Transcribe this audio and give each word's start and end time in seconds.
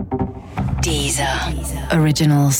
Deezer. 0.00 1.36
Originals. 1.92 2.58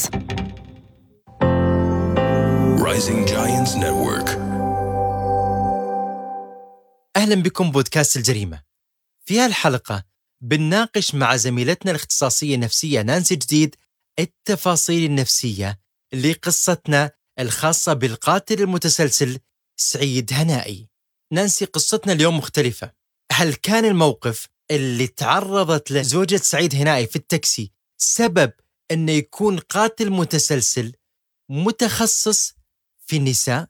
Rising 2.86 3.20
Giants 3.26 3.74
Network. 3.74 4.28
أهلا 7.16 7.34
بكم 7.34 7.70
بودكاست 7.70 8.16
الجريمة. 8.16 8.62
في 9.24 9.40
هالحلقة 9.40 10.04
بنناقش 10.40 11.14
مع 11.14 11.36
زميلتنا 11.36 11.90
الاختصاصية 11.90 12.54
النفسية 12.54 13.02
نانسي 13.02 13.36
جديد 13.36 13.76
التفاصيل 14.18 15.10
النفسية 15.10 15.80
لقصتنا 16.12 17.10
الخاصة 17.38 17.92
بالقاتل 17.92 18.62
المتسلسل 18.62 19.38
سعيد 19.76 20.32
هنائي. 20.32 20.88
نانسي 21.32 21.64
قصتنا 21.64 22.12
اليوم 22.12 22.38
مختلفة. 22.38 22.92
هل 23.32 23.54
كان 23.54 23.84
الموقف 23.84 24.48
اللي 24.70 25.06
تعرضت 25.06 25.90
له 25.90 26.02
زوجة 26.02 26.36
سعيد 26.36 26.74
هنائي 26.74 27.06
في 27.06 27.16
التاكسي 27.16 27.72
سبب 27.96 28.52
انه 28.90 29.12
يكون 29.12 29.58
قاتل 29.58 30.10
متسلسل 30.10 30.92
متخصص 31.48 32.54
في 33.06 33.16
النساء؟ 33.16 33.66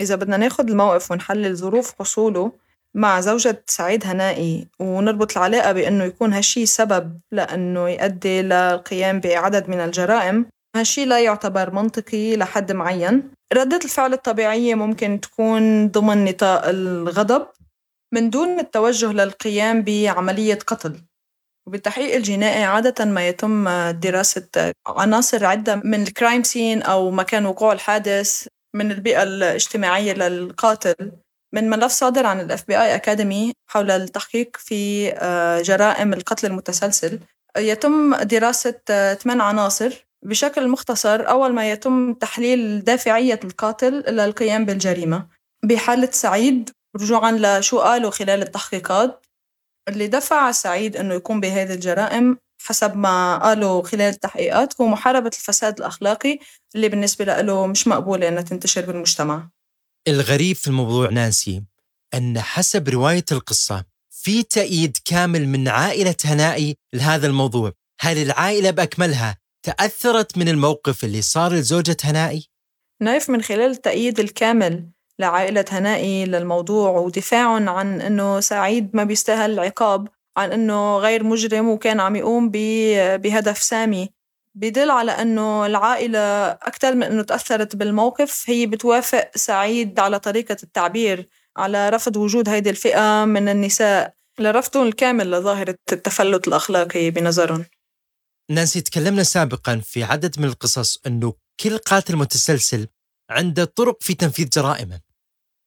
إذا 0.00 0.14
بدنا 0.14 0.36
ناخد 0.36 0.70
الموقف 0.70 1.10
ونحلل 1.10 1.56
ظروف 1.56 1.94
حصوله 1.98 2.52
مع 2.94 3.20
زوجة 3.20 3.64
سعيد 3.66 4.06
هنائي 4.06 4.68
ونربط 4.78 5.36
العلاقة 5.36 5.72
بأنه 5.72 6.04
يكون 6.04 6.32
هالشي 6.32 6.66
سبب 6.66 7.20
لأنه 7.32 7.88
يؤدي 7.88 8.42
للقيام 8.42 9.20
بعدد 9.20 9.68
من 9.68 9.80
الجرائم 9.80 10.46
هالشي 10.76 11.04
لا 11.04 11.20
يعتبر 11.20 11.70
منطقي 11.70 12.36
لحد 12.36 12.72
معين 12.72 13.30
ردة 13.52 13.80
الفعل 13.84 14.12
الطبيعية 14.12 14.74
ممكن 14.74 15.20
تكون 15.20 15.88
ضمن 15.88 16.24
نطاق 16.24 16.68
الغضب 16.68 17.46
من 18.14 18.30
دون 18.30 18.60
التوجه 18.60 19.12
للقيام 19.12 19.82
بعملية 19.82 20.58
قتل. 20.66 21.00
وبالتحقيق 21.66 22.14
الجنائي 22.14 22.64
عادة 22.64 23.04
ما 23.04 23.28
يتم 23.28 23.68
دراسة 23.90 24.72
عناصر 24.86 25.44
عدة 25.44 25.76
من 25.76 26.02
ال 26.02 26.09
crime 26.09 26.42
scene 26.42 26.82
أو 26.82 27.10
مكان 27.10 27.46
وقوع 27.46 27.72
الحادث 27.72 28.46
من 28.74 28.90
البيئة 28.90 29.22
الاجتماعية 29.22 30.12
للقاتل. 30.12 31.12
من 31.54 31.70
ملف 31.70 31.92
صادر 31.92 32.26
عن 32.26 32.40
ال 32.40 32.66
FBI 32.66 32.76
Academy 32.82 33.52
حول 33.70 33.90
التحقيق 33.90 34.56
في 34.56 35.12
آه، 35.12 35.62
جرائم 35.62 36.12
القتل 36.12 36.46
المتسلسل 36.46 37.20
يتم 37.58 38.14
دراسة 38.16 38.80
آه، 38.90 39.14
ثمان 39.14 39.40
عناصر. 39.40 40.06
بشكل 40.22 40.68
مختصر 40.68 41.28
أول 41.28 41.52
ما 41.52 41.70
يتم 41.70 42.14
تحليل 42.14 42.84
دافعية 42.84 43.40
القاتل 43.44 43.92
للقيام 43.92 44.64
بالجريمة. 44.64 45.26
بحالة 45.64 46.10
سعيد 46.10 46.70
رجوعا 46.96 47.32
لشو 47.32 47.80
قالوا 47.80 48.10
خلال 48.10 48.42
التحقيقات 48.42 49.26
اللي 49.88 50.06
دفع 50.06 50.52
سعيد 50.52 50.96
إنه 50.96 51.14
يقوم 51.14 51.40
بهذه 51.40 51.74
الجرائم 51.74 52.38
حسب 52.62 52.96
ما 52.96 53.38
قالوا 53.38 53.82
خلال 53.82 54.14
التحقيقات 54.14 54.80
هو 54.80 54.86
محاربة 54.86 55.28
الفساد 55.28 55.78
الأخلاقي 55.78 56.38
اللي 56.74 56.88
بالنسبة 56.88 57.24
له 57.24 57.66
مش 57.66 57.88
مقبولة 57.88 58.28
إنها 58.28 58.42
تنتشر 58.42 58.86
بالمجتمع 58.86 59.48
الغريب 60.08 60.56
في 60.56 60.68
الموضوع 60.68 61.10
نانسي 61.10 61.62
أن 62.14 62.40
حسب 62.40 62.88
رواية 62.88 63.24
القصة 63.32 63.84
في 64.10 64.42
تأييد 64.42 64.96
كامل 65.04 65.48
من 65.48 65.68
عائلة 65.68 66.16
هنائي 66.24 66.76
لهذا 66.94 67.26
الموضوع 67.26 67.72
هل 68.00 68.18
العائلة 68.18 68.70
بأكملها 68.70 69.38
تأثرت 69.62 70.38
من 70.38 70.48
الموقف 70.48 71.04
اللي 71.04 71.22
صار 71.22 71.52
لزوجة 71.52 71.96
هنائي؟ 72.04 72.48
نايف 73.02 73.30
من 73.30 73.42
خلال 73.42 73.70
التأييد 73.70 74.20
الكامل 74.20 74.90
لعائلة 75.18 75.64
هنائي 75.70 76.24
للموضوع 76.24 76.90
ودفاعهم 76.90 77.68
عن 77.68 78.00
إنه 78.00 78.40
سعيد 78.40 78.90
ما 78.96 79.04
بيستاهل 79.04 79.50
العقاب 79.50 80.08
عن 80.36 80.52
إنه 80.52 80.98
غير 80.98 81.24
مجرم 81.24 81.68
وكان 81.68 82.00
عم 82.00 82.16
يقوم 82.16 82.50
بهدف 82.50 83.58
سامي. 83.58 84.08
بدل 84.54 84.90
على 84.90 85.12
إنه 85.12 85.66
العائلة 85.66 86.48
أكثر 86.50 86.94
من 86.94 87.02
إنه 87.02 87.22
تأثرت 87.22 87.76
بالموقف 87.76 88.44
هي 88.46 88.66
بتوافق 88.66 89.30
سعيد 89.34 90.00
على 90.00 90.18
طريقة 90.18 90.56
التعبير 90.62 91.28
على 91.56 91.88
رفض 91.88 92.16
وجود 92.16 92.48
هيدي 92.48 92.70
الفئة 92.70 93.24
من 93.24 93.48
النساء. 93.48 94.14
لرفضهم 94.38 94.86
الكامل 94.86 95.30
لظاهرة 95.30 95.76
التفلت 95.92 96.48
الأخلاقي 96.48 97.10
بنظرهم. 97.10 97.64
نانسي 98.50 98.80
تكلمنا 98.80 99.22
سابقا 99.22 99.80
في 99.84 100.04
عدد 100.04 100.40
من 100.40 100.44
القصص 100.44 100.98
أنه 101.06 101.32
كل 101.60 101.78
قاتل 101.78 102.16
متسلسل 102.16 102.86
عنده 103.30 103.64
طرق 103.64 104.02
في 104.02 104.14
تنفيذ 104.14 104.48
جرائمه. 104.48 105.00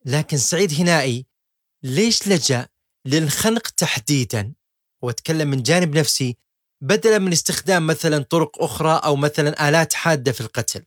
لكن 0.07 0.37
سعيد 0.37 0.73
هنائي 0.79 1.25
ليش 1.83 2.27
لجأ 2.27 2.67
للخنق 3.07 3.67
تحديدا؟ 3.67 4.53
وأتكلم 5.03 5.47
من 5.47 5.63
جانب 5.63 5.97
نفسي 5.97 6.37
بدلا 6.83 7.19
من 7.19 7.31
استخدام 7.31 7.87
مثلا 7.87 8.23
طرق 8.23 8.63
أخرى 8.63 9.01
أو 9.03 9.15
مثلا 9.15 9.69
آلات 9.69 9.93
حادة 9.93 10.31
في 10.31 10.41
القتل. 10.41 10.83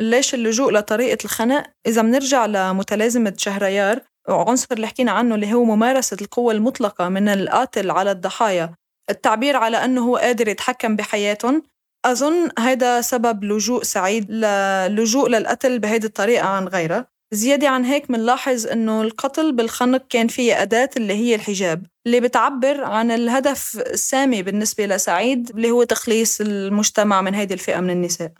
ليش 0.00 0.34
اللجوء 0.34 0.72
لطريقة 0.72 1.24
الخنق؟ 1.24 1.62
إذا 1.86 2.02
بنرجع 2.02 2.46
لمتلازمة 2.46 3.34
شهريار 3.36 4.00
وعنصر 4.28 4.66
اللي 4.72 4.86
حكينا 4.86 5.12
عنه 5.12 5.34
اللي 5.34 5.54
هو 5.54 5.64
ممارسة 5.64 6.16
القوة 6.20 6.52
المطلقة 6.52 7.08
من 7.08 7.28
القاتل 7.28 7.90
على 7.90 8.10
الضحايا. 8.10 8.74
التعبير 9.10 9.56
على 9.56 9.76
أنه 9.76 10.06
هو 10.06 10.16
قادر 10.16 10.48
يتحكم 10.48 10.96
بحياتهم 10.96 11.62
أظن 12.04 12.50
هذا 12.58 13.00
سبب 13.00 13.44
لجوء 13.44 13.82
سعيد 13.82 14.30
للجوء 14.30 15.28
للقتل 15.28 15.78
بهيدي 15.78 16.06
الطريقة 16.06 16.46
عن 16.46 16.68
غيرها 16.68 17.17
زيادة 17.32 17.68
عن 17.68 17.84
هيك 17.84 18.10
منلاحظ 18.10 18.66
إنه 18.66 19.02
القتل 19.02 19.52
بالخنق 19.52 20.06
كان 20.08 20.28
فيه 20.28 20.62
أداة 20.62 20.90
اللي 20.96 21.12
هي 21.14 21.34
الحجاب 21.34 21.86
اللي 22.06 22.20
بتعبر 22.20 22.84
عن 22.84 23.10
الهدف 23.10 23.76
السامي 23.86 24.42
بالنسبة 24.42 24.86
لسعيد 24.86 25.50
اللي 25.50 25.70
هو 25.70 25.82
تخليص 25.82 26.40
المجتمع 26.40 27.20
من 27.22 27.34
هيدي 27.34 27.54
الفئة 27.54 27.80
من 27.80 27.90
النساء. 27.90 28.32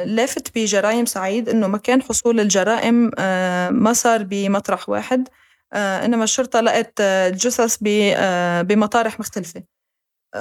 لافت 0.00 0.58
بجرائم 0.58 1.06
سعيد 1.06 1.48
إنه 1.48 1.66
مكان 1.66 2.02
حصول 2.02 2.40
الجرائم 2.40 3.10
آه، 3.18 3.70
ما 3.70 3.92
صار 3.92 4.22
بمطرح 4.22 4.88
واحد 4.88 5.28
آه، 5.72 6.04
إنما 6.04 6.24
الشرطة 6.24 6.60
لقت 6.60 7.00
الجثث 7.00 7.78
آه، 8.16 8.62
بمطارح 8.62 9.20
مختلفة. 9.20 9.62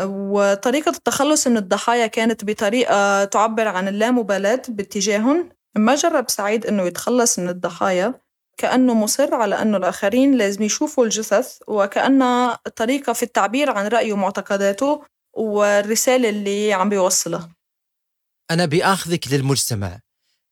وطريقة 0.05 0.89
التخلص 0.89 1.47
من 1.47 1.57
الضحايا 1.57 2.07
كانت 2.07 2.45
بطريقة 2.45 3.25
تعبر 3.25 3.67
عن 3.67 3.87
اللامبالاة 3.87 4.61
باتجاههم. 4.69 5.49
ما 5.75 5.95
جرب 5.95 6.29
سعيد 6.29 6.65
إنه 6.65 6.83
يتخلص 6.83 7.39
من 7.39 7.49
الضحايا 7.49 8.21
كأنه 8.57 8.93
مصر 8.93 9.35
على 9.35 9.61
أنه 9.61 9.77
الآخرين 9.77 10.35
لازم 10.35 10.63
يشوفوا 10.63 11.05
الجثث 11.05 11.57
وكأنها 11.67 12.59
طريقة 12.75 13.13
في 13.13 13.23
التعبير 13.23 13.69
عن 13.69 13.87
رأيه 13.87 14.13
ومعتقداته 14.13 15.03
والرسالة 15.33 16.29
اللي 16.29 16.73
عم 16.73 16.89
بيوصلها. 16.89 17.49
أنا 18.51 18.65
بآخذك 18.65 19.27
للمجتمع. 19.27 19.99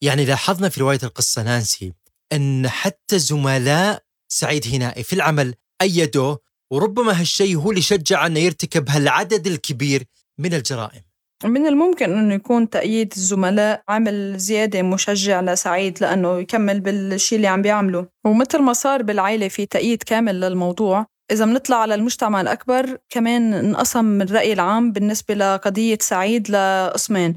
يعني 0.01 0.25
لاحظنا 0.25 0.69
في 0.69 0.79
رواية 0.79 0.99
القصة 1.03 1.43
نانسي 1.43 1.93
أن 2.33 2.69
حتى 2.69 3.19
زملاء 3.19 4.03
سعيد 4.27 4.67
هنائي 4.67 5.03
في 5.03 5.13
العمل 5.13 5.55
أيدوه 5.81 6.39
وربما 6.71 7.19
هالشيء 7.21 7.57
هو 7.57 7.69
اللي 7.69 7.81
شجع 7.81 8.25
أنه 8.25 8.39
يرتكب 8.39 8.89
هالعدد 8.89 9.47
الكبير 9.47 10.03
من 10.37 10.53
الجرائم. 10.53 11.01
من 11.45 11.67
الممكن 11.67 12.17
انه 12.17 12.33
يكون 12.33 12.69
تأييد 12.69 13.13
الزملاء 13.17 13.83
عامل 13.89 14.37
زيادة 14.37 14.81
مشجع 14.81 15.41
لسعيد 15.41 15.97
لأنه 16.01 16.39
يكمل 16.39 16.79
بالشيء 16.79 17.35
اللي 17.35 17.47
عم 17.47 17.61
بيعمله. 17.61 18.07
ومثل 18.25 18.61
ما 18.61 18.73
صار 18.73 19.03
بالعائلة 19.03 19.47
في 19.47 19.65
تأييد 19.65 20.03
كامل 20.03 20.41
للموضوع 20.41 21.05
إذا 21.31 21.45
بنطلع 21.45 21.77
على 21.77 21.95
المجتمع 21.95 22.41
الأكبر 22.41 22.97
كمان 23.09 23.53
انقسم 23.53 24.21
الرأي 24.21 24.53
العام 24.53 24.91
بالنسبة 24.91 25.33
لقضية 25.33 25.97
سعيد 26.01 26.49
لقسمين 26.51 27.33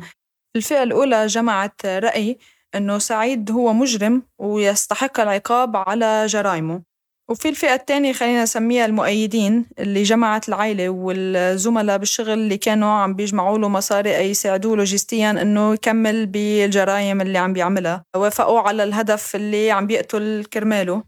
الفئة 0.57 0.83
الأولى 0.83 1.27
جمعت 1.27 1.87
رأي 1.87 2.39
أنه 2.75 2.99
سعيد 2.99 3.51
هو 3.51 3.73
مجرم 3.73 4.23
ويستحق 4.39 5.21
العقاب 5.21 5.77
على 5.77 6.27
جرائمه. 6.27 6.94
وفي 7.29 7.49
الفئة 7.49 7.75
الثانية 7.75 8.13
خلينا 8.13 8.43
نسميها 8.43 8.87
المؤيدين 8.87 9.67
اللي 9.79 10.03
جمعت 10.03 10.49
العائلة 10.49 10.89
والزملاء 10.89 11.99
بالشغل 11.99 12.31
اللي 12.31 12.57
كانوا 12.57 12.89
عم 12.89 13.15
بيجمعوا 13.15 13.59
له 13.59 13.69
مصاري 13.69 14.17
أي 14.17 14.31
يساعدوه 14.31 14.77
لوجستيا 14.77 15.31
إنه 15.31 15.75
يكمل 15.75 16.27
بالجرائم 16.27 17.21
اللي 17.21 17.39
عم 17.39 17.53
بيعملها. 17.53 18.05
وافقوا 18.17 18.61
على 18.61 18.85
الهدف 18.85 19.37
اللي 19.37 19.71
عم 19.71 19.87
بيقتل 19.87 20.45
كرماله. 20.53 21.05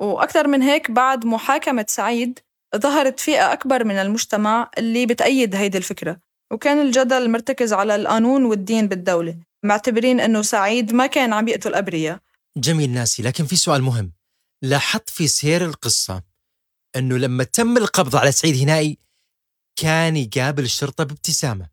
وأكثر 0.00 0.48
من 0.48 0.62
هيك 0.62 0.90
بعد 0.90 1.26
محاكمة 1.26 1.86
سعيد 1.88 2.38
ظهرت 2.76 3.20
فئة 3.20 3.52
أكبر 3.52 3.84
من 3.84 3.94
المجتمع 3.94 4.70
اللي 4.78 5.06
بتأيد 5.06 5.54
هيدي 5.54 5.78
الفكرة. 5.78 6.18
وكان 6.52 6.80
الجدل 6.80 7.30
مرتكز 7.30 7.72
على 7.72 7.94
القانون 7.96 8.44
والدين 8.44 8.88
بالدولة 8.88 9.36
معتبرين 9.64 10.20
إنه 10.20 10.42
سعيد 10.42 10.94
ما 10.94 11.06
كان 11.06 11.32
عم 11.32 11.48
يقتل 11.48 11.74
أبرياء. 11.74 12.18
جميل 12.56 12.90
ناسي 12.90 13.22
لكن 13.22 13.44
في 13.44 13.56
سؤال 13.56 13.82
مهم. 13.82 14.15
لاحظت 14.62 15.10
في 15.10 15.28
سير 15.28 15.64
القصة 15.64 16.22
أنه 16.96 17.16
لما 17.16 17.44
تم 17.44 17.76
القبض 17.76 18.16
على 18.16 18.32
سعيد 18.32 18.56
هنائي 18.56 18.98
كان 19.78 20.16
يقابل 20.16 20.64
الشرطة 20.64 21.04
بابتسامة. 21.04 21.68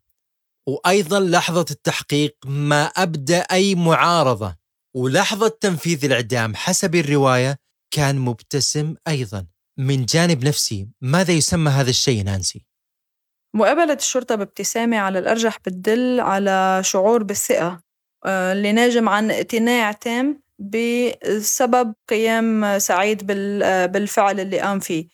وأيضا 0.68 1.20
لحظة 1.20 1.66
التحقيق 1.70 2.36
ما 2.46 2.84
أبدأ 2.84 3.38
أي 3.38 3.74
معارضة. 3.74 4.56
ولحظة 4.96 5.48
تنفيذ 5.48 6.04
الإعدام 6.04 6.54
حسب 6.54 6.94
الرواية 6.94 7.58
كان 7.94 8.18
مبتسم 8.18 8.94
أيضا. 9.08 9.46
من 9.78 10.04
جانب 10.04 10.44
نفسي 10.44 10.88
ماذا 11.00 11.32
يسمى 11.32 11.70
هذا 11.70 11.90
الشيء 11.90 12.24
نانسي؟ 12.24 12.66
مقابلة 13.54 13.92
الشرطة 13.94 14.34
بابتسامة 14.34 14.96
على 14.96 15.18
الأرجح 15.18 15.58
بتدل 15.58 16.20
على 16.20 16.80
شعور 16.84 17.22
بالثقة 17.22 17.80
آه، 18.26 18.52
اللي 18.52 18.72
ناجم 18.72 19.08
عن 19.08 19.30
اقتناع 19.30 19.92
تام 19.92 20.42
بسبب 20.70 21.94
قيام 22.08 22.78
سعيد 22.78 23.26
بالفعل 23.92 24.40
اللي 24.40 24.60
قام 24.60 24.80
فيه. 24.80 25.08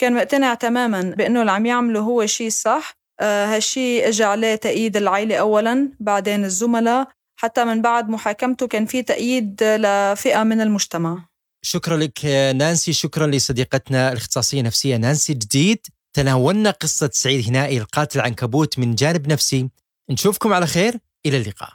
كان 0.00 0.14
مقتنع 0.14 0.54
تماما 0.54 1.00
بأنه 1.00 1.40
اللي 1.40 1.52
عم 1.52 1.66
يعمله 1.66 2.00
هو 2.00 2.26
شيء 2.26 2.50
صح. 2.50 2.98
آه، 3.20 3.46
هالشي 3.46 4.08
اجى 4.08 4.24
عليه 4.24 4.54
تأييد 4.54 4.96
العيلة 4.96 5.36
أولا 5.36 5.92
بعدين 6.00 6.44
الزملاء. 6.44 7.08
حتى 7.40 7.64
من 7.64 7.82
بعد 7.82 8.08
محاكمته 8.08 8.66
كان 8.66 8.86
في 8.86 9.02
تأييد 9.02 9.62
لفئة 9.62 10.42
من 10.42 10.60
المجتمع. 10.60 11.28
شكرا 11.62 11.96
لك 11.96 12.24
نانسي 12.54 12.92
شكرا 12.92 13.26
لصديقتنا 13.26 14.12
الاختصاصية 14.12 14.60
النفسية 14.60 14.96
نانسي 14.96 15.34
جديد. 15.34 15.86
تناولنا 16.12 16.70
قصة 16.70 17.10
سعيد 17.12 17.48
هنائي 17.48 17.78
القاتل 17.78 18.18
العنكبوت 18.18 18.78
من 18.78 18.94
جانب 18.94 19.28
نفسي. 19.28 19.68
نشوفكم 20.10 20.52
على 20.52 20.66
خير. 20.66 20.98
إلى 21.26 21.36
اللقاء. 21.36 21.70